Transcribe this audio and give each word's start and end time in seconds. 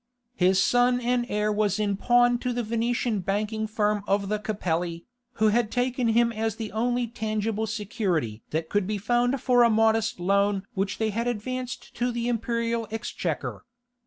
His 0.35 0.59
son 0.59 0.99
and 0.99 1.27
heir 1.29 1.51
was 1.51 1.77
in 1.77 1.95
pawn 1.95 2.39
to 2.39 2.53
the 2.53 2.63
Venetian 2.63 3.19
banking 3.19 3.67
firm 3.67 4.03
of 4.07 4.29
the 4.29 4.39
Capelli, 4.39 5.05
who 5.33 5.49
had 5.49 5.69
taken 5.69 6.07
him 6.07 6.31
as 6.31 6.55
the 6.55 6.71
only 6.71 7.05
tangible 7.05 7.67
security 7.67 8.41
that 8.49 8.67
could 8.67 8.87
be 8.87 8.97
found 8.97 9.39
for 9.39 9.61
a 9.61 9.69
modest 9.69 10.19
loan 10.19 10.63
which 10.73 10.97
they 10.97 11.11
had 11.11 11.27
advanced 11.27 11.93
to 11.97 12.11
the 12.11 12.27
imperial 12.27 12.87
exchequer. 12.89 13.63